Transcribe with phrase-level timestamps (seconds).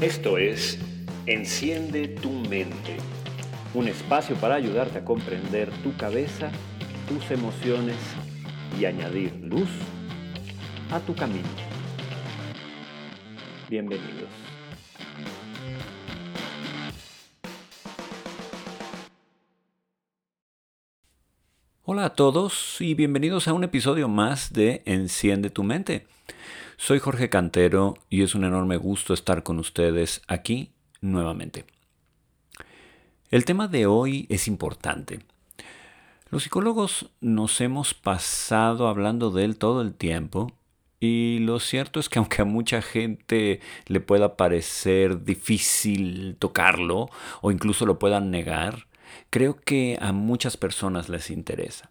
[0.00, 0.78] Esto es
[1.26, 2.96] Enciende tu mente,
[3.74, 6.50] un espacio para ayudarte a comprender tu cabeza,
[7.06, 7.96] tus emociones
[8.80, 9.68] y añadir luz
[10.90, 11.46] a tu camino.
[13.68, 14.30] Bienvenidos.
[21.84, 26.06] Hola a todos y bienvenidos a un episodio más de Enciende tu mente.
[26.82, 31.66] Soy Jorge Cantero y es un enorme gusto estar con ustedes aquí nuevamente.
[33.30, 35.20] El tema de hoy es importante.
[36.30, 40.54] Los psicólogos nos hemos pasado hablando de él todo el tiempo
[40.98, 47.10] y lo cierto es que aunque a mucha gente le pueda parecer difícil tocarlo
[47.42, 48.86] o incluso lo puedan negar,
[49.28, 51.90] creo que a muchas personas les interesa.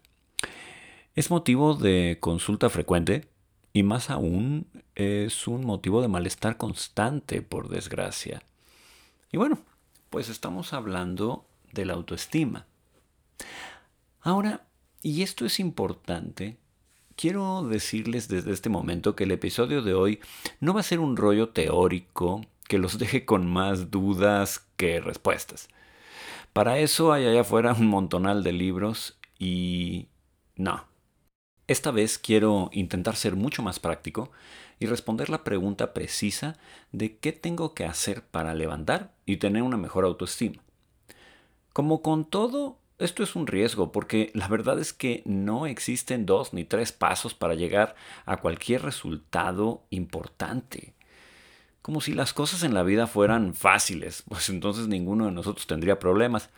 [1.14, 3.29] Es motivo de consulta frecuente
[3.72, 8.42] y más aún es un motivo de malestar constante, por desgracia.
[9.32, 9.58] Y bueno,
[10.10, 12.66] pues estamos hablando de la autoestima.
[14.22, 14.66] Ahora,
[15.02, 16.56] y esto es importante,
[17.16, 20.20] quiero decirles desde este momento que el episodio de hoy
[20.58, 25.68] no va a ser un rollo teórico que los deje con más dudas que respuestas.
[26.52, 30.08] Para eso hay allá afuera un montonal de libros y
[30.56, 30.84] no,
[31.70, 34.32] esta vez quiero intentar ser mucho más práctico
[34.80, 36.56] y responder la pregunta precisa
[36.90, 40.60] de qué tengo que hacer para levantar y tener una mejor autoestima.
[41.72, 46.52] Como con todo, esto es un riesgo porque la verdad es que no existen dos
[46.52, 47.94] ni tres pasos para llegar
[48.26, 50.92] a cualquier resultado importante.
[51.82, 56.00] Como si las cosas en la vida fueran fáciles, pues entonces ninguno de nosotros tendría
[56.00, 56.50] problemas.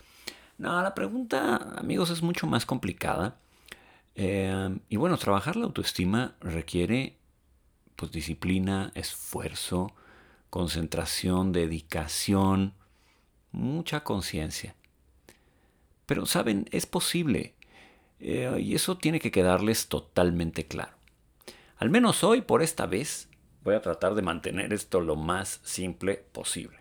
[0.57, 3.37] No, la pregunta, amigos, es mucho más complicada
[4.15, 7.17] Em, y bueno, trabajar la autoestima requiere
[7.95, 9.93] pues, disciplina, esfuerzo,
[10.49, 12.73] concentración, dedicación,
[13.51, 14.75] mucha conciencia.
[16.05, 16.67] Pero, ¿saben?
[16.71, 17.55] Es posible.
[18.19, 20.95] Eh, y eso tiene que quedarles totalmente claro.
[21.77, 23.29] Al menos hoy, por esta vez,
[23.63, 26.77] voy a tratar de mantener esto lo más simple posible.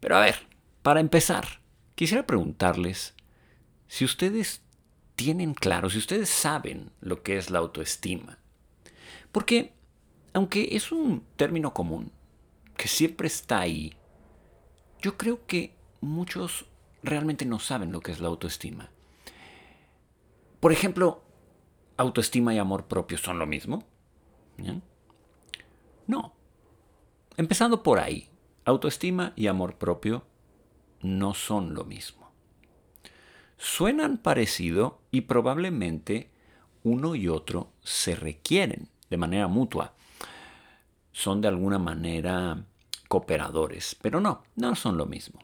[0.00, 0.36] Pero a ver,
[0.82, 1.60] para empezar,
[1.94, 3.14] quisiera preguntarles
[3.88, 4.62] si ustedes
[5.18, 8.38] tienen claro, si ustedes saben lo que es la autoestima.
[9.32, 9.72] Porque,
[10.32, 12.12] aunque es un término común,
[12.76, 13.94] que siempre está ahí,
[15.02, 16.66] yo creo que muchos
[17.02, 18.90] realmente no saben lo que es la autoestima.
[20.60, 21.24] Por ejemplo,
[21.96, 23.82] ¿autoestima y amor propio son lo mismo?
[26.06, 26.32] No.
[27.36, 28.28] Empezando por ahí,
[28.64, 30.24] autoestima y amor propio
[31.02, 32.27] no son lo mismo
[33.58, 36.30] suenan parecido y probablemente
[36.84, 39.92] uno y otro se requieren de manera mutua.
[41.12, 42.64] Son de alguna manera
[43.08, 45.40] cooperadores, pero no, no son lo mismo.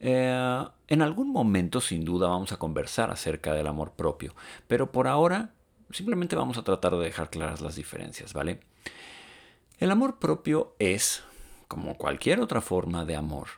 [0.00, 4.34] Eh, en algún momento sin duda vamos a conversar acerca del amor propio,
[4.66, 5.54] pero por ahora
[5.90, 8.60] simplemente vamos a tratar de dejar claras las diferencias, ¿vale?
[9.78, 11.22] El amor propio es,
[11.68, 13.48] como cualquier otra forma de amor,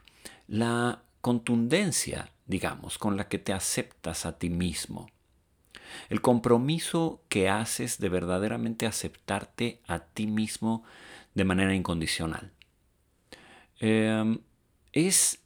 [0.46, 5.08] la contundencia digamos, con la que te aceptas a ti mismo.
[6.08, 10.82] El compromiso que haces de verdaderamente aceptarte a ti mismo
[11.34, 12.50] de manera incondicional.
[13.78, 14.40] Em,
[14.92, 15.40] es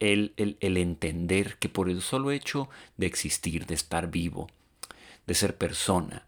[0.00, 4.48] el, el entender que por el solo hecho de existir, de estar vivo,
[5.26, 6.26] de ser persona,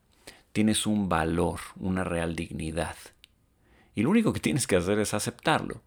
[0.52, 2.96] tienes un valor, una real dignidad.
[3.94, 5.82] Y lo único que tienes que hacer es aceptarlo.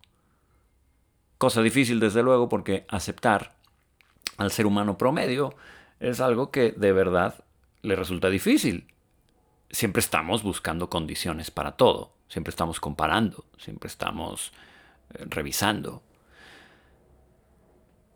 [1.37, 3.55] Cosa difícil, desde luego, porque aceptar
[4.37, 5.55] al ser humano promedio
[5.99, 7.43] es algo que de verdad
[7.81, 8.87] le resulta difícil.
[9.69, 14.53] Siempre estamos buscando condiciones para todo, siempre estamos comparando, siempre estamos
[15.13, 16.03] eh, revisando.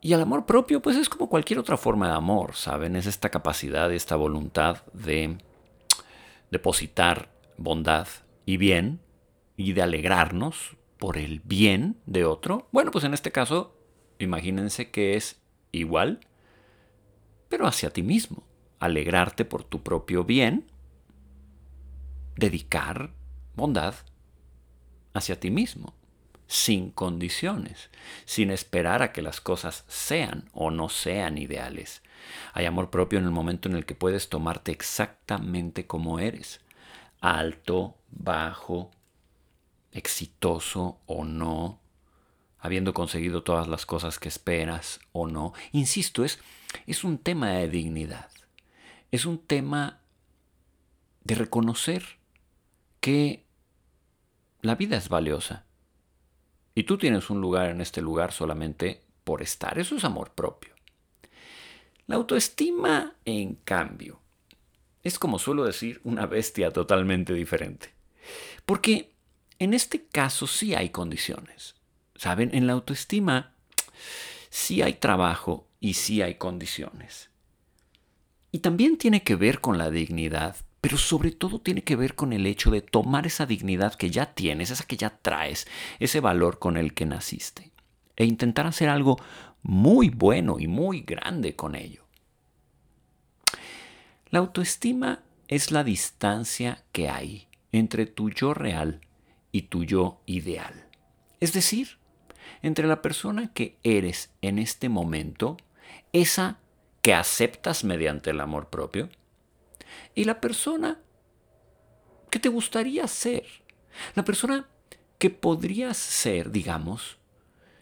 [0.01, 2.95] Y el amor propio, pues es como cualquier otra forma de amor, ¿saben?
[2.95, 5.37] Es esta capacidad, esta voluntad de
[6.51, 8.07] depositar bondad
[8.45, 9.01] y bien
[9.57, 12.67] y de alegrarnos por el bien de otro.
[12.71, 13.75] Bueno, pues en este caso,
[14.19, 15.41] imagínense que es
[15.71, 16.19] igual,
[17.49, 18.43] pero hacia ti mismo.
[18.79, 20.65] Alegrarte por tu propio bien,
[22.35, 23.11] dedicar
[23.55, 23.95] bondad
[25.13, 25.95] hacia ti mismo,
[26.45, 27.89] sin condiciones,
[28.25, 32.03] sin esperar a que las cosas sean o no sean ideales.
[32.53, 36.61] Hay amor propio en el momento en el que puedes tomarte exactamente como eres,
[37.19, 38.91] alto, bajo,
[39.91, 41.79] exitoso o no,
[42.67, 45.53] habiendo conseguido todas las cosas que esperas o no.
[45.71, 46.39] Insisto, es,
[46.85, 48.29] es un tema de dignidad.
[49.09, 50.01] Es un tema
[51.23, 52.03] de reconocer
[52.99, 53.45] que
[54.61, 55.65] la vida es valiosa
[56.75, 59.79] Y tú tienes un lugar en este lugar solamente por estar.
[59.79, 60.75] Eso es amor propio.
[62.05, 64.21] La autoestima, en cambio,
[65.03, 67.93] es como suelo decir, una bestia totalmente diferente.
[68.65, 69.13] Porque
[69.57, 71.76] en este caso sí hay condiciones.
[72.17, 72.49] ¿Saben?
[72.53, 73.53] En la autoestima
[74.49, 77.29] sí hay trabajo y sí hay condiciones.
[78.51, 82.33] Y también tiene que ver con la dignidad, pero sobre todo tiene que ver con
[82.33, 85.67] el hecho de tomar esa dignidad que ya tienes, esa que ya traes,
[85.99, 87.71] ese valor con el que naciste,
[88.15, 89.17] e intentar hacer algo
[89.61, 92.05] muy bueno y muy grande con ello.
[94.29, 99.01] La autoestima es la distancia que hay entre tu yo real
[99.51, 100.87] y tu yo ideal.
[101.39, 101.97] Es decir,
[102.61, 105.57] entre la persona que eres en este momento,
[106.13, 106.59] esa
[107.01, 109.09] que aceptas mediante el amor propio,
[110.15, 110.99] y la persona
[112.29, 113.45] que te gustaría ser.
[114.15, 114.67] La persona
[115.17, 117.17] que podrías ser, digamos,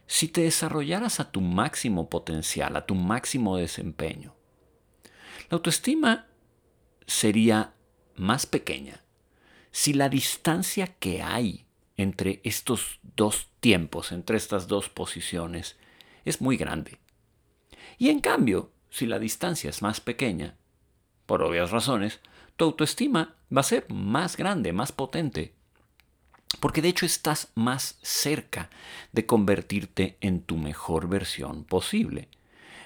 [0.08, 4.36] si te desarrollaras a tu máximo potencial, a tu máximo desempeño.
[5.50, 6.28] La autoestima
[7.08, 7.74] sería
[8.16, 9.04] más pequeña
[9.72, 11.65] si la distancia que hay
[11.98, 15.78] entre estos dos tiempos, entre estas dos posiciones,
[16.26, 17.00] es muy grande.
[17.98, 20.56] Y en cambio, si la distancia es más pequeña,
[21.26, 22.20] por obvias razones,
[22.56, 25.54] tu autoestima va a ser más grande, más potente.
[26.60, 28.70] Porque de hecho estás más cerca
[29.12, 32.30] de convertirte en tu mejor versión posible,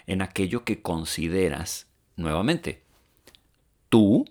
[0.08, 2.84] en aquello que consideras, nuevamente,
[3.90, 4.26] tú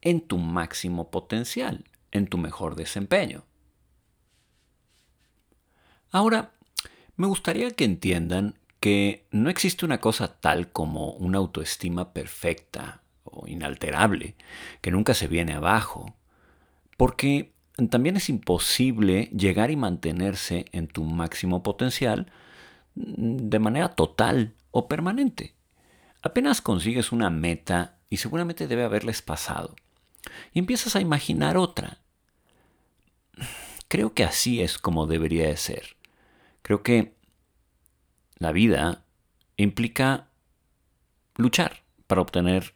[0.00, 1.84] en tu máximo potencial,
[2.14, 3.44] en tu mejor desempeño.
[6.10, 6.52] Ahora,
[7.16, 13.46] me gustaría que entiendan que no existe una cosa tal como una autoestima perfecta o
[13.48, 14.36] inalterable,
[14.80, 16.14] que nunca se viene abajo,
[16.96, 17.52] porque
[17.90, 22.30] también es imposible llegar y mantenerse en tu máximo potencial
[22.94, 25.54] de manera total o permanente.
[26.22, 29.74] Apenas consigues una meta y seguramente debe haberles pasado,
[30.52, 32.03] y empiezas a imaginar otra.
[33.88, 35.96] Creo que así es como debería de ser.
[36.62, 37.14] Creo que
[38.38, 39.04] la vida
[39.56, 40.28] implica
[41.36, 42.74] luchar para obtener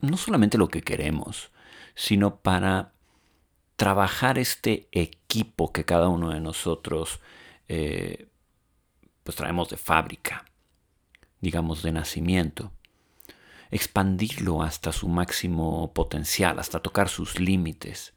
[0.00, 1.50] no solamente lo que queremos,
[1.94, 2.92] sino para
[3.76, 7.20] trabajar este equipo que cada uno de nosotros
[7.68, 8.28] eh,
[9.22, 10.44] pues traemos de fábrica,
[11.40, 12.72] digamos de nacimiento,
[13.70, 18.14] expandirlo hasta su máximo potencial, hasta tocar sus límites.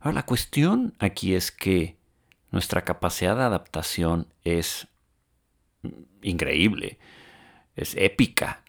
[0.00, 1.96] Ahora la cuestión aquí es que
[2.50, 4.88] nuestra capacidad de adaptación es
[6.22, 6.98] increíble,
[7.74, 8.62] es épica.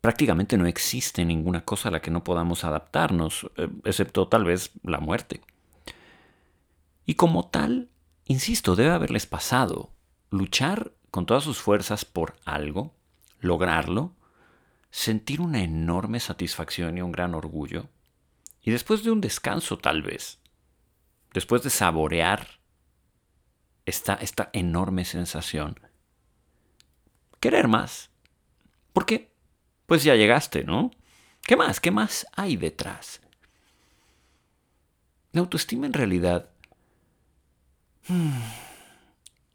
[0.00, 4.70] Prácticamente no existe ninguna cosa a la que no podamos adaptarnos, eh, excepto tal vez
[4.82, 5.40] la muerte.
[7.06, 7.90] Y como tal,
[8.24, 9.90] insisto, debe haberles pasado.
[10.30, 12.94] Luchar con todas sus fuerzas por algo,
[13.40, 14.12] lograrlo,
[14.90, 17.88] sentir una enorme satisfacción y un gran orgullo,
[18.64, 20.40] y después de un descanso tal vez,
[21.34, 22.60] después de saborear
[23.84, 25.78] esta, esta enorme sensación.
[27.40, 28.10] Querer más.
[28.94, 29.30] ¿Por qué?
[29.84, 30.90] Pues ya llegaste, ¿no?
[31.42, 31.78] ¿Qué más?
[31.78, 33.20] ¿Qué más hay detrás?
[35.32, 36.50] La autoestima en realidad
[38.08, 38.40] hmm,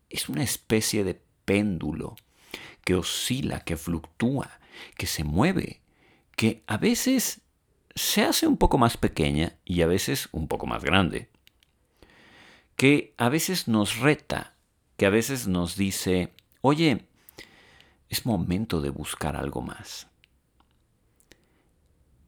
[0.09, 2.15] es una especie de péndulo
[2.83, 4.59] que oscila, que fluctúa,
[4.95, 5.81] que se mueve,
[6.35, 7.41] que a veces
[7.99, 11.29] se hace un poco más pequeña y a veces un poco más grande
[12.77, 14.55] que a veces nos reta,
[14.95, 17.07] que a veces nos dice, oye,
[18.07, 20.07] es momento de buscar algo más.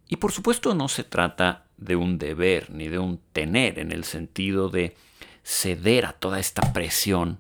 [0.10, 4.04] Y por supuesto no se trata de un deber ni de un tener en el
[4.04, 4.98] sentido de
[5.42, 7.40] ceder a toda esta presión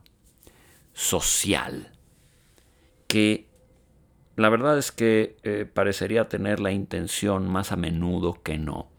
[0.94, 1.92] social
[3.10, 3.50] que
[4.36, 8.92] la verdad es que eh, parecería tener la intención más a menudo que no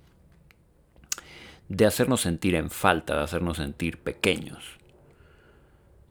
[1.73, 4.79] de hacernos sentir en falta, de hacernos sentir pequeños,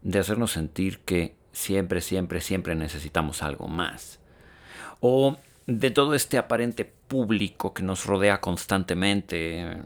[0.01, 4.19] de hacernos sentir que siempre, siempre, siempre necesitamos algo más.
[5.01, 5.37] O
[5.67, 9.83] de todo este aparente público que nos rodea constantemente,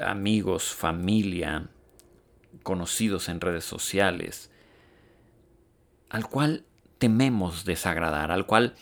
[0.00, 1.68] amigos, familia,
[2.62, 4.50] conocidos en redes sociales,
[6.08, 6.64] al cual
[6.98, 8.74] tememos desagradar, al cual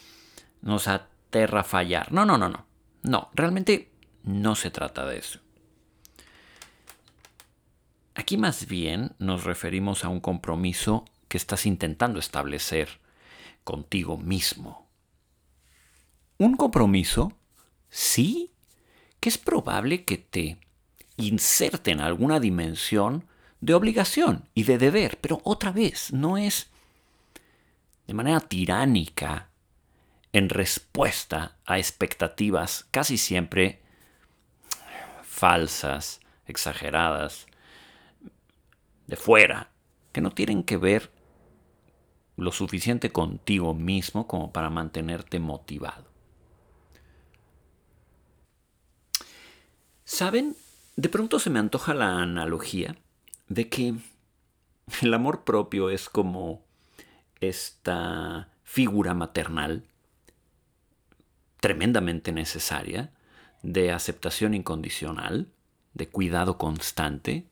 [0.63, 2.13] nos aterra fallar.
[2.13, 2.67] No, no, no, no.
[3.03, 3.93] No, realmente
[4.25, 5.41] no se trata de eso.
[8.15, 13.01] Aquí más bien nos referimos a un compromiso que estás intentando establecer
[13.63, 14.89] contigo mismo.
[16.39, 17.33] Un compromiso,
[17.89, 18.53] sí,
[19.21, 20.59] que es probable que te
[21.17, 23.27] inserten alguna dimensión
[23.61, 26.71] de obligación y de deber, pero otra vez no es
[28.07, 29.51] de manera tiránica
[30.33, 33.83] en respuesta a expectativas casi siempre
[35.23, 37.47] falsas, exageradas,
[39.07, 39.71] de fuera,
[40.13, 41.11] que no tienen que ver
[42.37, 46.05] lo suficiente contigo mismo como para mantenerte motivado.
[50.05, 50.57] ¿Saben?
[50.97, 52.97] De pronto se me antoja la analogía
[53.49, 53.95] de que
[55.03, 56.66] el amor propio es como
[57.41, 59.85] esta figura maternal
[61.61, 63.11] tremendamente necesaria
[63.63, 65.49] de aceptación incondicional,
[65.95, 67.47] de cuidado constante,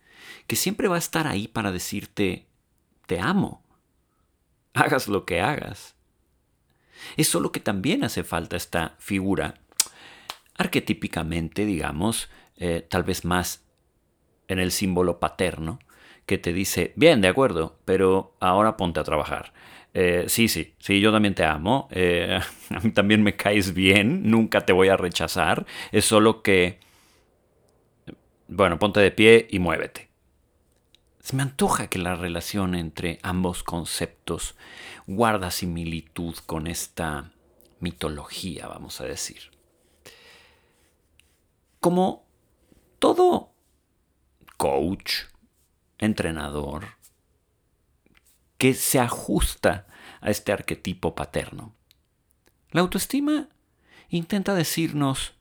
[0.46, 2.46] que siempre va a estar ahí para decirte,
[3.06, 3.62] te amo,
[4.74, 5.94] hagas lo que hagas.
[7.16, 9.54] Es solo que también hace falta esta figura,
[10.56, 13.64] arquetípicamente, digamos, eh, tal vez más
[14.46, 15.80] en el símbolo paterno,
[16.26, 19.52] que te dice, bien, de acuerdo, pero ahora ponte a trabajar.
[19.96, 24.28] Eh, sí, sí, sí, yo también te amo, eh, a mí también me caes bien,
[24.28, 26.80] nunca te voy a rechazar, es solo que,
[28.48, 30.10] bueno, ponte de pie y muévete.
[31.20, 34.56] Se me antoja que la relación entre ambos conceptos
[35.06, 37.30] guarda similitud con esta
[37.78, 39.52] mitología, vamos a decir.
[41.78, 42.26] Como
[42.98, 43.52] todo
[44.56, 45.26] coach,
[45.98, 46.93] entrenador,
[48.58, 49.86] que se ajusta
[50.20, 51.74] a este arquetipo paterno.
[52.70, 53.48] La autoestima
[54.08, 55.34] intenta decirnos,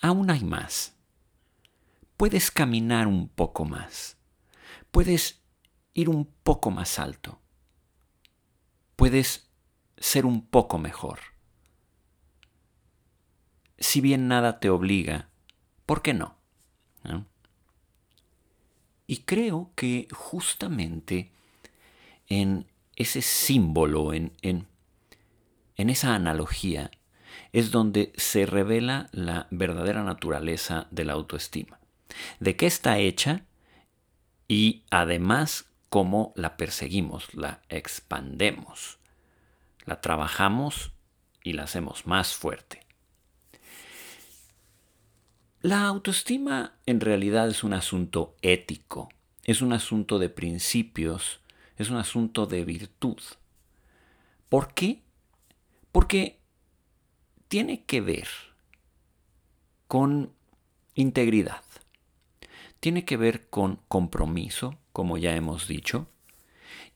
[0.00, 0.94] aún hay más.
[2.16, 4.16] Puedes caminar un poco más.
[4.90, 5.42] Puedes
[5.94, 7.40] ir un poco más alto.
[8.96, 9.48] Puedes
[9.96, 11.20] ser un poco mejor.
[13.78, 15.28] Si bien nada te obliga,
[15.86, 16.36] ¿por qué no?
[19.06, 21.32] Y creo que justamente
[22.28, 22.66] en
[22.96, 24.66] ese símbolo, en, en,
[25.76, 26.90] esa analogía,
[27.52, 31.78] es donde se revela la verdadera naturaleza de la autoestima.
[32.40, 33.44] De qué está hecha
[34.48, 38.98] y además cómo la perseguimos, la expandemos,
[39.84, 40.92] la trabajamos
[41.42, 42.86] y la hacemos más fuerte.
[45.60, 49.08] La autoestima en realidad es un asunto ético,
[49.44, 51.40] es un asunto de principios,
[51.78, 53.18] es un asunto de virtud.
[54.48, 55.02] ¿Por qué?
[55.92, 56.40] Porque
[57.46, 58.28] tiene que ver
[59.86, 60.32] con
[60.94, 61.62] integridad,
[62.80, 66.08] tiene que ver con compromiso, como ya hemos dicho,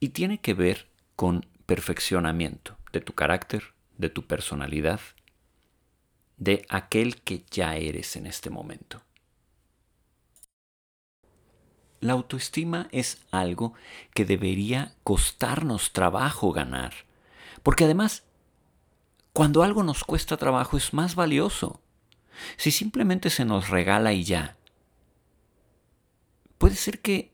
[0.01, 5.01] y tiene que ver con perfeccionamiento de tu carácter, de tu personalidad,
[6.37, 9.01] de aquel que ya eres en este momento.
[12.02, 13.73] La autoestima es algo
[14.12, 16.92] que debería costarnos trabajo ganar,
[17.62, 18.25] porque además,
[19.32, 21.80] cuando algo nos cuesta trabajo es más valioso.
[22.59, 24.56] Si simplemente se nos regala y ya,
[26.59, 27.32] puede ser que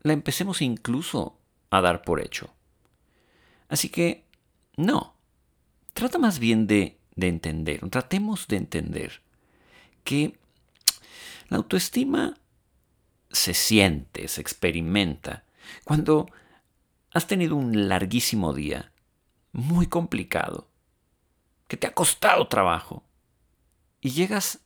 [0.00, 1.36] la empecemos incluso
[1.70, 2.54] a dar por hecho.
[3.68, 4.24] Así que,
[4.76, 5.16] no,
[5.92, 9.22] trata más bien de de entender, tratemos de entender
[10.02, 10.38] que
[11.48, 12.34] la autoestima
[13.34, 15.44] se siente, se experimenta
[15.84, 16.26] cuando
[17.12, 18.92] has tenido un larguísimo día,
[19.52, 20.68] muy complicado,
[21.68, 23.04] que te ha costado trabajo,
[24.00, 24.60] y llegas,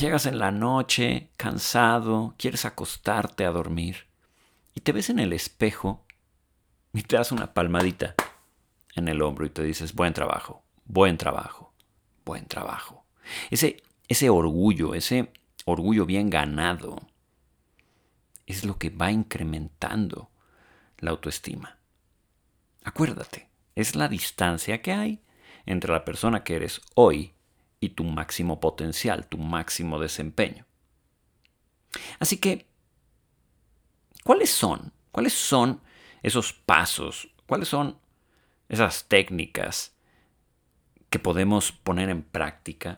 [0.00, 4.06] llegas en la noche, cansado, quieres acostarte a dormir,
[4.74, 6.04] y te ves en el espejo
[6.94, 8.14] y te das una palmadita
[8.94, 11.72] en el hombro y te dices, buen trabajo, Buen trabajo,
[12.24, 13.04] buen trabajo.
[13.50, 15.32] Ese, ese orgullo, ese
[15.64, 17.00] orgullo bien ganado,
[18.46, 20.30] es lo que va incrementando
[20.98, 21.78] la autoestima.
[22.84, 25.22] Acuérdate, es la distancia que hay
[25.66, 27.34] entre la persona que eres hoy
[27.80, 30.66] y tu máximo potencial, tu máximo desempeño.
[32.18, 32.66] Así que,
[34.24, 34.92] ¿cuáles son?
[35.10, 35.80] ¿Cuáles son
[36.22, 37.32] esos pasos?
[37.46, 37.98] ¿Cuáles son
[38.68, 39.94] esas técnicas
[41.10, 42.96] que podemos poner en práctica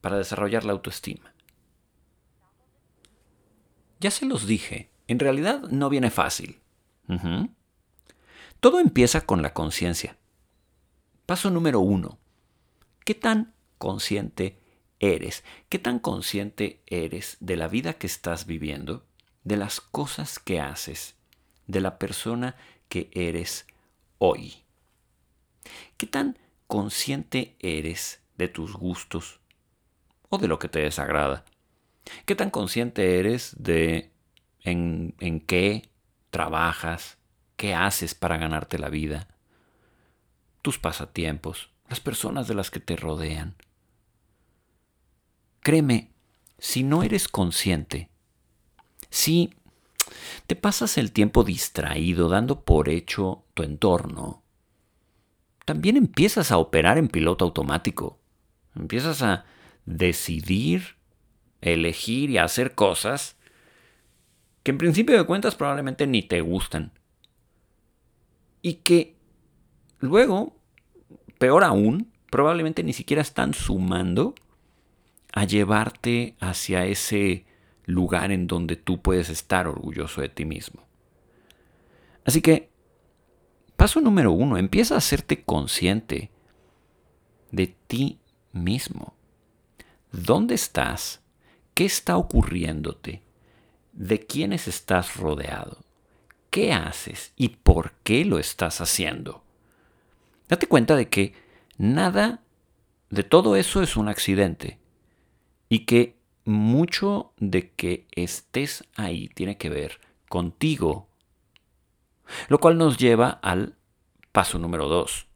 [0.00, 1.34] para desarrollar la autoestima.
[4.00, 6.60] Ya se los dije, en realidad no viene fácil.
[8.60, 10.16] Todo empieza con la conciencia.
[11.26, 12.18] Paso número uno.
[13.04, 14.58] ¿Qué tan consciente
[15.00, 15.44] eres?
[15.68, 19.04] ¿Qué tan consciente eres de la vida que estás viviendo,
[19.44, 21.16] de las cosas que haces,
[21.66, 22.56] de la persona
[22.88, 23.66] que eres
[24.18, 24.62] hoy?
[25.96, 29.40] ¿Qué tan consciente eres de tus gustos
[30.28, 31.44] o de lo que te desagrada?
[32.24, 34.12] ¿Qué tan consciente eres de
[34.62, 35.88] en, en qué
[36.30, 37.18] trabajas,
[37.56, 39.28] qué haces para ganarte la vida,
[40.62, 43.56] tus pasatiempos, las personas de las que te rodean?
[45.60, 46.12] Créeme,
[46.58, 48.08] si no eres consciente,
[49.10, 49.54] si
[50.46, 54.42] te pasas el tiempo distraído dando por hecho tu entorno,
[55.64, 58.18] también empiezas a operar en piloto automático.
[58.74, 59.44] Empiezas a
[59.84, 60.96] decidir,
[61.60, 63.36] elegir y hacer cosas
[64.62, 66.92] que en principio de cuentas probablemente ni te gustan.
[68.60, 69.16] Y que
[69.98, 70.56] luego,
[71.38, 74.34] peor aún, probablemente ni siquiera están sumando
[75.32, 77.46] a llevarte hacia ese
[77.84, 80.86] lugar en donde tú puedes estar orgulloso de ti mismo.
[82.24, 82.70] Así que,
[83.76, 86.30] paso número uno, empieza a hacerte consciente
[87.50, 88.18] de ti
[88.52, 89.14] mismo.
[90.12, 91.22] ¿Dónde estás?
[91.78, 93.22] ¿Qué está ocurriéndote?
[93.92, 95.84] ¿De quiénes estás rodeado?
[96.50, 99.44] ¿Qué haces y por qué lo estás haciendo?
[100.48, 101.34] Date cuenta de que
[101.76, 102.42] nada
[103.10, 104.80] de todo eso es un accidente
[105.68, 111.08] y que mucho de que estés ahí tiene que ver contigo.
[112.48, 113.76] Lo cual nos lleva al
[114.32, 115.28] paso número dos.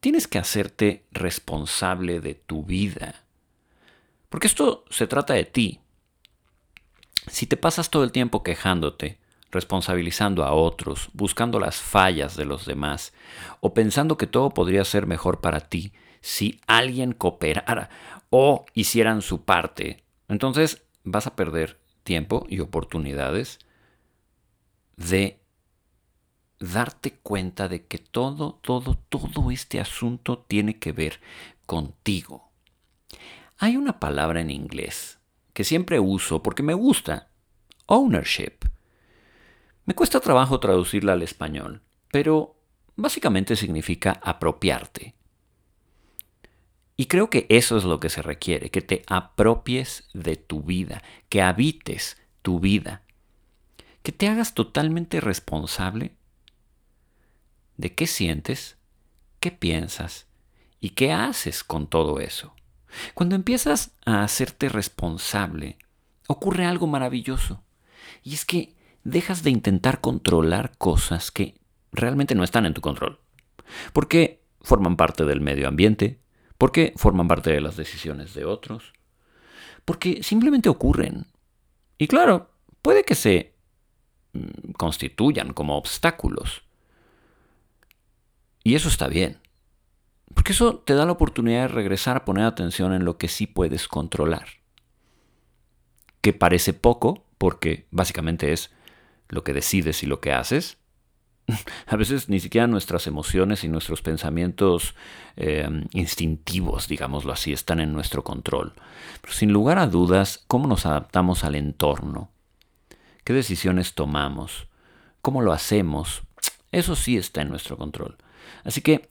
[0.00, 3.27] Tienes que hacerte responsable de tu vida.
[4.28, 5.80] Porque esto se trata de ti.
[7.26, 9.18] Si te pasas todo el tiempo quejándote,
[9.50, 13.12] responsabilizando a otros, buscando las fallas de los demás,
[13.60, 17.90] o pensando que todo podría ser mejor para ti si alguien cooperara
[18.30, 23.58] o hicieran su parte, entonces vas a perder tiempo y oportunidades
[24.96, 25.40] de
[26.58, 31.20] darte cuenta de que todo, todo, todo este asunto tiene que ver
[31.66, 32.47] contigo.
[33.60, 35.18] Hay una palabra en inglés
[35.52, 37.32] que siempre uso porque me gusta,
[37.86, 38.54] ownership.
[39.84, 42.54] Me cuesta trabajo traducirla al español, pero
[42.94, 45.16] básicamente significa apropiarte.
[46.96, 51.02] Y creo que eso es lo que se requiere, que te apropies de tu vida,
[51.28, 53.02] que habites tu vida,
[54.04, 56.12] que te hagas totalmente responsable
[57.76, 58.78] de qué sientes,
[59.40, 60.28] qué piensas
[60.80, 62.54] y qué haces con todo eso.
[63.14, 65.78] Cuando empiezas a hacerte responsable,
[66.26, 67.62] ocurre algo maravilloso.
[68.22, 68.74] Y es que
[69.04, 71.60] dejas de intentar controlar cosas que
[71.92, 73.20] realmente no están en tu control.
[73.92, 76.20] Porque forman parte del medio ambiente,
[76.56, 78.92] porque forman parte de las decisiones de otros,
[79.84, 81.26] porque simplemente ocurren.
[81.96, 82.50] Y claro,
[82.82, 83.54] puede que se
[84.32, 86.62] mm, constituyan como obstáculos.
[88.62, 89.40] Y eso está bien.
[90.34, 93.46] Porque eso te da la oportunidad de regresar a poner atención en lo que sí
[93.46, 94.46] puedes controlar.
[96.20, 98.70] Que parece poco, porque básicamente es
[99.28, 100.78] lo que decides y lo que haces,
[101.86, 104.94] a veces ni siquiera nuestras emociones y nuestros pensamientos
[105.36, 108.74] em, instintivos, digámoslo así, están en nuestro control.
[109.28, 112.30] Sin lugar a dudas, ¿cómo nos adaptamos al entorno?
[113.24, 114.68] ¿Qué decisiones tomamos?
[115.22, 116.22] ¿Cómo lo hacemos?
[116.72, 118.16] Eso sí está en nuestro control.
[118.64, 119.10] Así que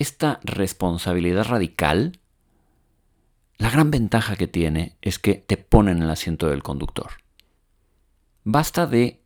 [0.00, 2.18] esta responsabilidad radical,
[3.58, 7.10] la gran ventaja que tiene es que te pone en el asiento del conductor.
[8.42, 9.22] Basta de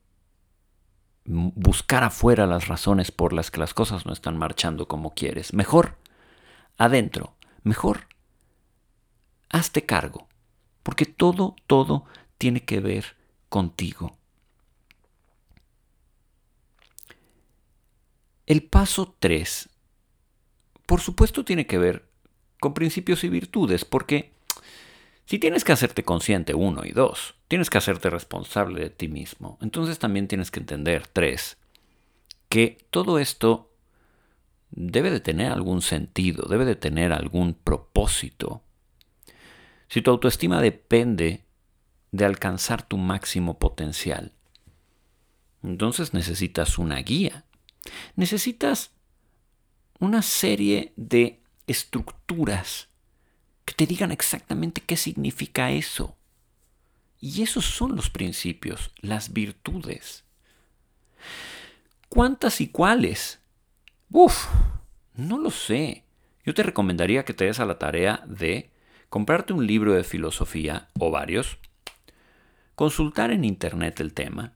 [1.27, 5.55] buscar afuera las razones por las que las cosas no están marchando como quieres.
[5.55, 5.97] Mejor,
[6.77, 8.09] adentro, mejor,
[9.51, 10.27] hazte cargo,
[10.83, 12.05] porque todo, todo
[12.37, 13.17] tiene que ver
[13.49, 14.19] contigo.
[18.47, 19.71] El paso 3,
[20.87, 22.09] por supuesto, tiene que ver
[22.61, 24.33] con principios y virtudes, porque
[25.27, 29.59] si tienes que hacerte consciente, uno y dos, tienes que hacerte responsable de ti mismo.
[29.63, 31.57] Entonces también tienes que entender, tres,
[32.49, 33.71] que todo esto
[34.71, 38.63] debe de tener algún sentido, debe de tener algún propósito.
[39.89, 41.45] Si tu autoestima depende
[42.13, 44.33] de alcanzar tu máximo potencial,
[45.63, 47.45] entonces necesitas una guía.
[48.17, 48.94] Necesitas
[49.99, 52.89] una serie de estructuras
[53.65, 56.17] que te digan exactamente qué significa eso.
[57.21, 60.25] Y esos son los principios, las virtudes.
[62.09, 63.41] ¿Cuántas y cuáles?
[64.11, 64.47] Uf,
[65.15, 66.05] no lo sé.
[66.45, 68.71] Yo te recomendaría que te des a la tarea de
[69.09, 71.59] comprarte un libro de filosofía o varios,
[72.75, 74.53] consultar en internet el tema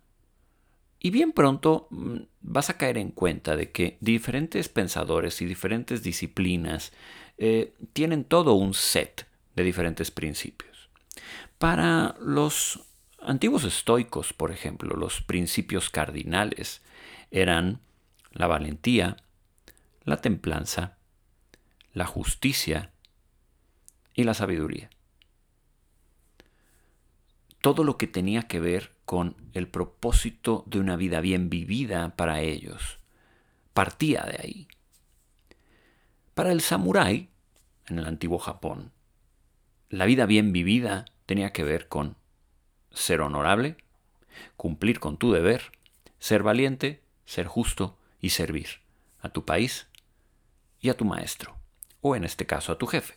[1.01, 6.03] y bien pronto mm, vas a caer en cuenta de que diferentes pensadores y diferentes
[6.03, 6.93] disciplinas
[7.37, 10.91] eh, tienen todo un set de diferentes principios.
[11.59, 12.85] Para los
[13.21, 16.83] antiguos estoicos, por ejemplo, los principios cardinales
[17.31, 17.81] eran
[18.33, 19.17] la valentía,
[20.05, 20.97] la templanza,
[21.93, 22.93] la justicia
[24.15, 24.91] y la sabiduría.
[27.61, 32.41] Todo lo que tenía que ver con el propósito de una vida bien vivida para
[32.41, 32.99] ellos
[33.79, 34.69] partía de ahí.
[36.35, 37.29] Para el samurái,
[37.87, 38.91] en el antiguo Japón,
[39.89, 42.17] la vida bien vivida tenía que ver con
[42.91, 43.77] ser honorable,
[44.57, 45.71] cumplir con tu deber,
[46.19, 48.81] ser valiente, ser justo y servir
[49.21, 49.87] a tu país
[50.81, 51.57] y a tu maestro,
[52.01, 53.15] o en este caso a tu jefe.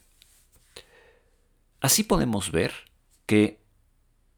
[1.79, 2.71] Así podemos ver
[3.25, 3.60] que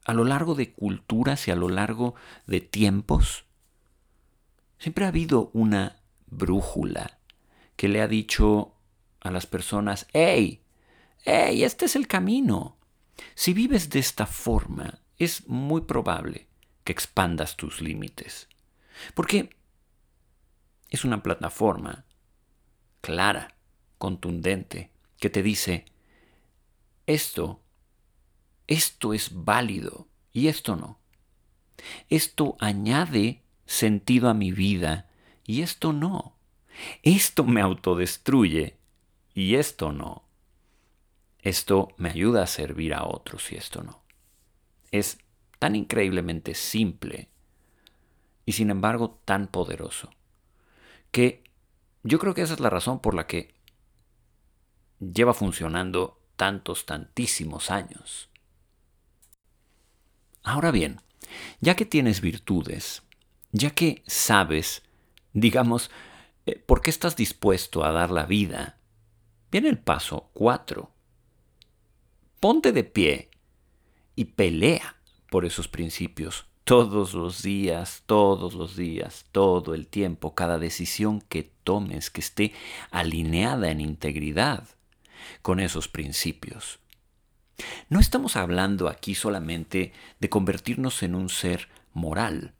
[0.04, 2.14] a lo largo de culturas y a lo largo
[2.46, 3.44] de tiempos,
[4.78, 7.18] siempre ha habido una brújula
[7.76, 8.74] que le ha dicho
[9.20, 10.62] a las personas, ¡Hey!
[11.24, 11.64] ¡Hey!
[11.64, 12.76] Este es el camino.
[13.34, 16.48] Si vives de esta forma, es muy probable
[16.84, 18.48] que expandas tus límites.
[19.14, 19.56] Porque
[20.90, 22.04] es una plataforma
[23.00, 23.56] clara,
[23.98, 25.86] contundente, que te dice,
[27.06, 27.63] esto,
[28.66, 30.98] esto es válido y esto no.
[32.08, 35.10] Esto añade sentido a mi vida
[35.44, 36.36] y esto no.
[37.02, 38.76] Esto me autodestruye
[39.34, 40.24] y esto no.
[41.40, 44.02] Esto me ayuda a servir a otros y esto no.
[44.90, 45.18] Es
[45.58, 47.28] tan increíblemente simple
[48.46, 50.10] y sin embargo tan poderoso
[51.10, 51.44] que
[52.02, 53.54] yo creo que esa es la razón por la que
[55.00, 58.28] lleva funcionando tantos, tantísimos años.
[60.44, 61.00] Ahora bien,
[61.60, 63.02] ya que tienes virtudes,
[63.50, 64.82] ya que sabes,
[65.32, 65.90] digamos,
[66.46, 68.78] eh, por qué estás dispuesto a dar la vida,
[69.50, 70.94] viene el paso 4
[72.44, 73.30] ponte de pie
[74.14, 74.96] y pelea
[75.30, 81.54] por esos principios todos los días, todos los días, todo el tiempo, cada decisión que
[81.64, 82.52] tomes que esté
[82.90, 84.68] alineada en integridad
[85.40, 86.80] con esos principios.
[87.88, 92.54] No estamos hablando aquí solamente de convertirnos en un ser moral,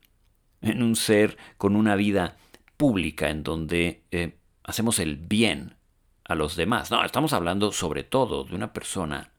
[0.61, 2.37] en un ser con una vida
[2.77, 5.77] pública en donde eh, hacemos el bien
[6.25, 6.91] a los demás.
[6.91, 9.33] No, estamos hablando sobre todo de una persona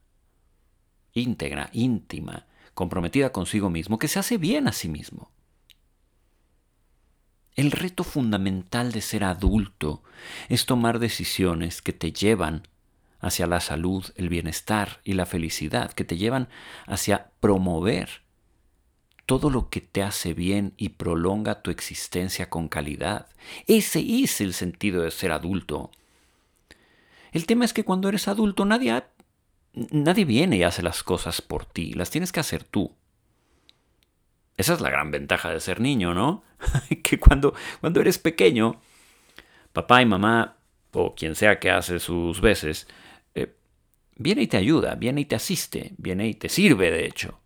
[1.13, 5.31] íntegra, íntima, comprometida consigo mismo, que se hace bien a sí mismo.
[7.55, 10.03] El reto fundamental de ser adulto
[10.49, 12.67] es tomar decisiones que te llevan
[13.25, 16.47] hacia la salud, el bienestar y la felicidad, que te llevan
[16.85, 18.21] hacia promover
[19.25, 23.27] todo lo que te hace bien y prolonga tu existencia con calidad.
[23.65, 25.89] Ese es el sentido de ser adulto.
[27.31, 29.03] El tema es que cuando eres adulto nadie
[29.73, 32.95] nadie viene y hace las cosas por ti, las tienes que hacer tú.
[34.55, 36.43] Esa es la gran ventaja de ser niño, ¿no?
[37.03, 38.79] que cuando, cuando eres pequeño,
[39.73, 40.57] papá y mamá,
[40.91, 42.87] o quien sea que hace sus veces,
[44.15, 47.39] viene y te ayuda, viene y te asiste, viene y te sirve, de hecho.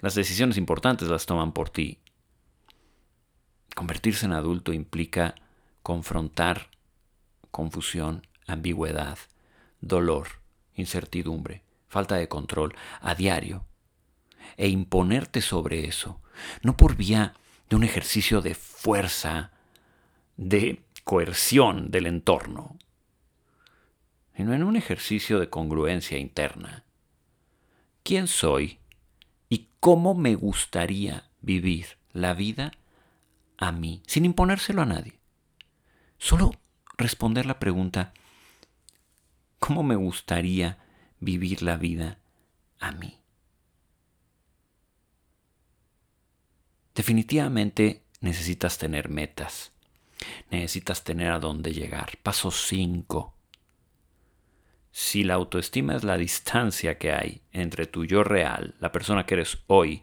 [0.00, 1.98] Las decisiones importantes las toman por ti.
[3.74, 5.34] Convertirse en adulto implica
[5.82, 6.68] confrontar
[7.50, 9.18] confusión, ambigüedad,
[9.80, 10.28] dolor,
[10.74, 13.64] incertidumbre, falta de control a diario
[14.56, 16.20] e imponerte sobre eso,
[16.62, 17.34] no por vía
[17.68, 19.52] de un ejercicio de fuerza,
[20.36, 22.76] de coerción del entorno,
[24.42, 26.82] sino en un ejercicio de congruencia interna.
[28.02, 28.80] ¿Quién soy
[29.48, 32.72] y cómo me gustaría vivir la vida
[33.56, 35.12] a mí, sin imponérselo a nadie?
[36.18, 36.50] Solo
[36.98, 38.14] responder la pregunta,
[39.60, 40.76] ¿Cómo me gustaría
[41.20, 42.18] vivir la vida
[42.80, 43.20] a mí?
[46.96, 49.70] Definitivamente necesitas tener metas.
[50.50, 52.18] Necesitas tener a dónde llegar.
[52.24, 53.36] Paso 5.
[54.92, 59.34] Si la autoestima es la distancia que hay entre tu yo real, la persona que
[59.34, 60.02] eres hoy,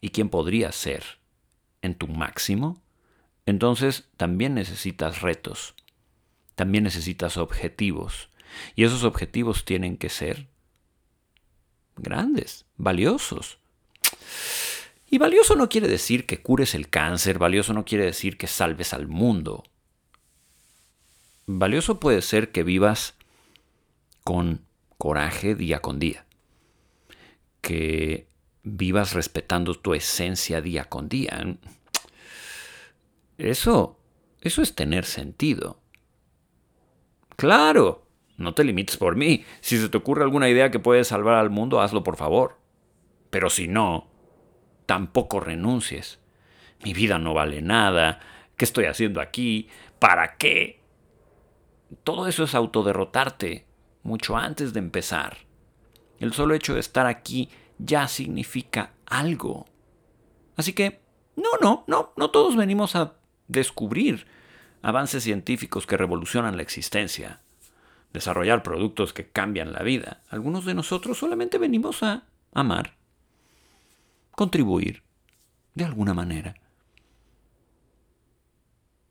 [0.00, 1.04] y quien podrías ser
[1.82, 2.82] en tu máximo,
[3.44, 5.74] entonces también necesitas retos,
[6.54, 8.30] también necesitas objetivos,
[8.74, 10.48] y esos objetivos tienen que ser
[11.96, 13.58] grandes, valiosos.
[15.10, 18.94] Y valioso no quiere decir que cures el cáncer, valioso no quiere decir que salves
[18.94, 19.64] al mundo.
[21.46, 23.14] Valioso puede ser que vivas
[24.24, 24.64] con
[24.98, 26.24] coraje día con día,
[27.60, 28.26] que
[28.62, 31.58] vivas respetando tu esencia día con día.
[33.36, 34.00] Eso,
[34.40, 35.78] eso es tener sentido.
[37.36, 38.06] Claro,
[38.38, 39.44] no te limites por mí.
[39.60, 42.58] Si se te ocurre alguna idea que puede salvar al mundo, hazlo por favor.
[43.30, 44.06] pero si no,
[44.86, 46.20] tampoco renuncies.
[46.84, 48.20] Mi vida no vale nada.
[48.56, 49.68] ¿Qué estoy haciendo aquí?
[49.98, 50.80] ¿Para qué?
[52.04, 53.66] Todo eso es autoderrotarte
[54.04, 55.38] mucho antes de empezar.
[56.20, 59.66] El solo hecho de estar aquí ya significa algo.
[60.56, 61.00] Así que,
[61.34, 63.14] no, no, no, no todos venimos a
[63.48, 64.26] descubrir
[64.82, 67.40] avances científicos que revolucionan la existencia,
[68.12, 70.22] desarrollar productos que cambian la vida.
[70.28, 72.94] Algunos de nosotros solamente venimos a amar,
[74.30, 75.02] contribuir,
[75.74, 76.54] de alguna manera.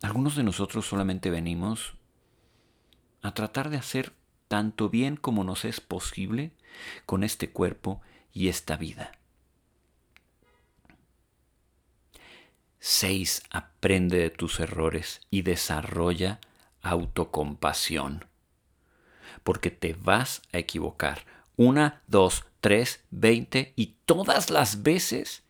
[0.01, 1.95] Algunos de nosotros solamente venimos
[3.21, 4.13] a tratar de hacer
[4.53, 6.51] tanto bien como nos es posible
[7.07, 9.13] con este cuerpo y esta vida.
[12.77, 13.41] 6.
[13.49, 16.39] Aprende de tus errores y desarrolla
[16.83, 18.25] autocompasión.
[19.43, 21.25] Porque te vas a equivocar.
[21.57, 25.41] Una, dos, tres, veinte y todas las veces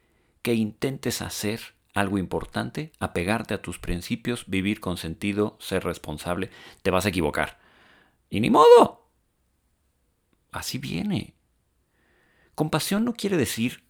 [0.41, 6.51] que intentes hacer algo importante, apegarte a tus principios, vivir con sentido, ser responsable,
[6.83, 7.62] te vas a equivocar.
[8.33, 9.11] Y ni modo.
[10.51, 11.35] Así viene.
[12.55, 13.83] Compasión no quiere decir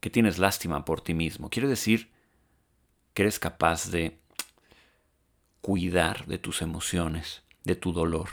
[0.00, 2.10] que tienes lástima por ti mismo, quiere decir
[3.12, 4.22] que eres capaz de
[5.60, 8.30] cuidar de tus emociones, de tu dolor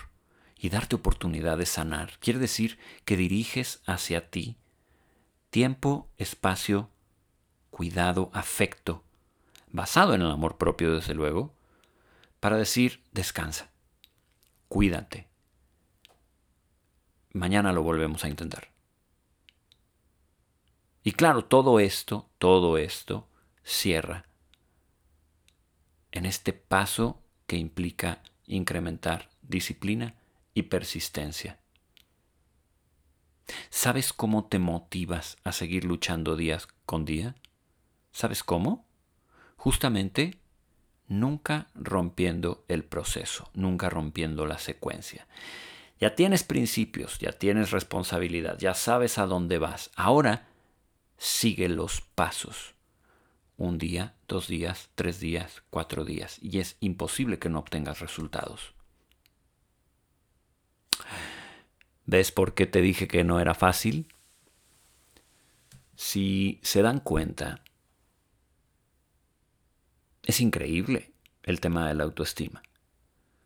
[0.58, 2.18] y darte oportunidad de sanar.
[2.20, 4.56] Quiere decir que diriges hacia ti
[5.50, 6.90] tiempo, espacio,
[7.72, 9.04] cuidado, afecto,
[9.68, 11.54] basado en el amor propio desde luego,
[12.40, 13.70] para decir descansa,
[14.70, 15.31] cuídate.
[17.34, 18.70] Mañana lo volvemos a intentar.
[21.04, 23.28] Y claro, todo esto, todo esto
[23.64, 24.26] cierra
[26.12, 30.16] en este paso que implica incrementar disciplina
[30.54, 31.60] y persistencia.
[33.70, 37.36] ¿Sabes cómo te motivas a seguir luchando día con día?
[38.12, 38.86] ¿Sabes cómo?
[39.56, 40.40] Justamente
[41.08, 45.28] nunca rompiendo el proceso, nunca rompiendo la secuencia.
[46.02, 49.92] Ya tienes principios, ya tienes responsabilidad, ya sabes a dónde vas.
[49.96, 50.48] Ahora
[51.20, 52.74] sigue los pasos.
[53.56, 56.40] Un día, dos días, tres días, cuatro días.
[56.42, 58.74] Y es imposible que no obtengas resultados.
[62.08, 64.12] ¿Ves por qué te dije que no era fácil?
[65.96, 67.64] Si se dan cuenta,
[70.24, 71.12] es increíble
[71.44, 72.64] el tema de la autoestima.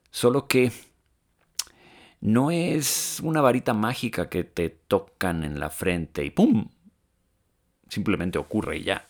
[0.09, 0.71] Solo que
[2.21, 6.69] no es una varita mágica que te tocan en la frente y ¡pum!
[7.87, 9.07] simplemente ocurre y ya.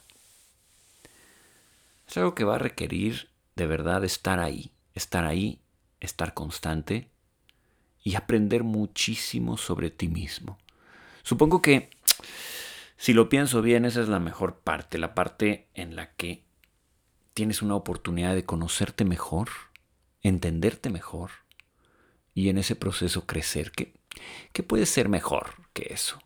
[2.08, 5.60] Es algo que va a requerir de verdad estar ahí, estar ahí,
[6.00, 7.10] estar constante
[8.04, 10.60] y aprender muchísimo sobre ti mismo.
[11.24, 11.90] Supongo que,
[12.98, 16.44] si lo pienso bien, esa es la mejor parte, la parte en la que
[17.34, 19.50] tienes una oportunidad de conocerte mejor,
[20.22, 21.32] entenderte mejor
[22.36, 23.72] y en ese proceso crecer.
[23.72, 23.94] ¿Qué,
[24.54, 26.22] qué puede ser mejor que eso?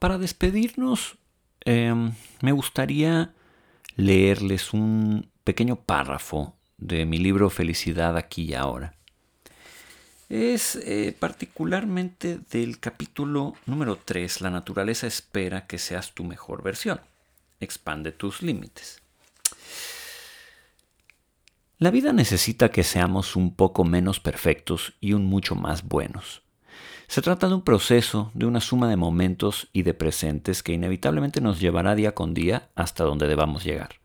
[0.00, 1.16] Para despedirnos,
[1.64, 3.32] em, me gustaría
[3.94, 8.94] leerles un pequeño párrafo de mi libro Felicidad aquí y ahora.
[10.28, 17.00] Es eh, particularmente del capítulo número 3, La naturaleza espera que seas tu mejor versión.
[17.60, 19.01] Expande tus límites.
[21.82, 26.44] La vida necesita que seamos un poco menos perfectos y un mucho más buenos.
[27.08, 31.40] Se trata de un proceso, de una suma de momentos y de presentes que inevitablemente
[31.40, 33.96] nos llevará día con día hasta donde debamos llegar.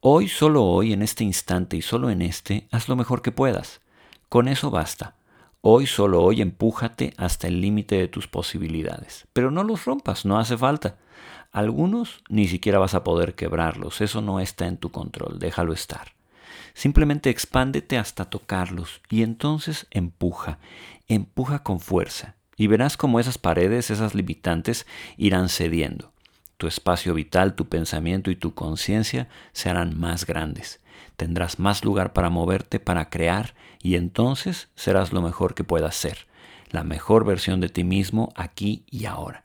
[0.00, 3.82] Hoy, solo hoy, en este instante y solo en este, haz lo mejor que puedas.
[4.30, 5.14] Con eso basta.
[5.60, 9.26] Hoy, solo hoy, empújate hasta el límite de tus posibilidades.
[9.34, 10.96] Pero no los rompas, no hace falta.
[11.52, 16.14] Algunos ni siquiera vas a poder quebrarlos, eso no está en tu control, déjalo estar.
[16.74, 20.58] Simplemente expándete hasta tocarlos y entonces empuja,
[21.08, 24.86] empuja con fuerza y verás cómo esas paredes, esas limitantes
[25.16, 26.12] irán cediendo.
[26.56, 30.80] Tu espacio vital, tu pensamiento y tu conciencia se harán más grandes.
[31.16, 36.26] Tendrás más lugar para moverte, para crear y entonces serás lo mejor que puedas ser,
[36.70, 39.44] la mejor versión de ti mismo aquí y ahora.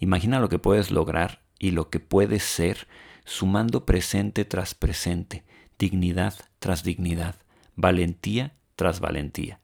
[0.00, 2.88] Imagina lo que puedes lograr y lo que puedes ser
[3.24, 5.44] sumando presente tras presente,
[5.78, 7.36] dignidad tras dignidad,
[7.76, 9.60] valentía tras valentía.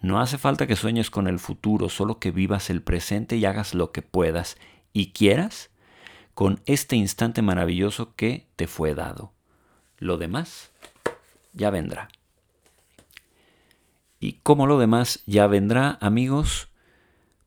[0.00, 3.74] No hace falta que sueñes con el futuro, solo que vivas el presente y hagas
[3.74, 4.56] lo que puedas
[4.92, 5.70] y quieras
[6.34, 9.32] con este instante maravilloso que te fue dado.
[9.98, 10.70] Lo demás
[11.54, 12.08] ya vendrá.
[14.20, 16.68] Y como lo demás ya vendrá, amigos,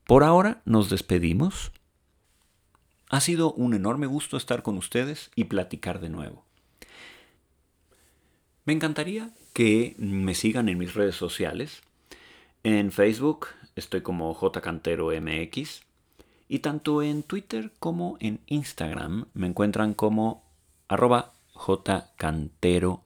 [0.06, 1.70] Por ahora nos despedimos.
[3.10, 6.49] Ha sido un enorme gusto estar con ustedes y platicar de nuevo.
[8.70, 11.82] Me encantaría que me sigan en mis redes sociales.
[12.62, 15.82] En Facebook estoy como jcanteromx
[16.46, 20.44] y tanto en Twitter como en Instagram me encuentran como
[20.86, 23.00] arroba jcanterol.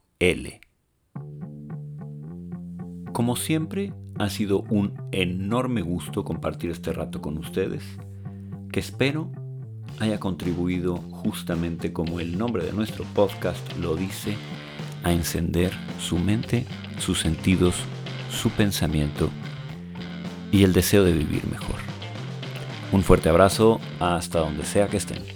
[3.15, 7.83] Como siempre, ha sido un enorme gusto compartir este rato con ustedes,
[8.71, 9.33] que espero
[9.99, 14.37] haya contribuido justamente como el nombre de nuestro podcast lo dice,
[15.05, 16.67] a encender su mente,
[16.99, 17.77] sus sentidos,
[18.31, 19.31] su pensamiento
[20.51, 21.77] y el deseo de vivir mejor.
[22.93, 25.34] Un fuerte abrazo hasta donde sea que estén.